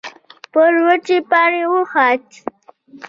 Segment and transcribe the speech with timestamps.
[0.51, 2.25] پر وچو پاڼو وخوت.